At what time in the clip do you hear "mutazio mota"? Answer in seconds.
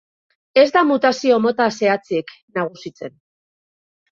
0.91-1.67